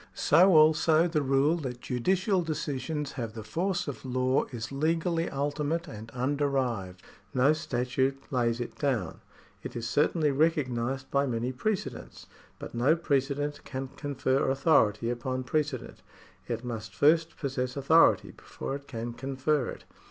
[0.15, 5.87] So also the rule that judicial decisions have the force of law is legally ultimate
[5.87, 6.95] and underived.
[7.35, 9.21] No statute lays it down.
[9.61, 12.25] It is certainly recognised by many precedents,
[12.57, 16.01] but no pre cedent can confer authority upon precedent.
[16.47, 19.83] It must jSrst possess authority before it can confer it.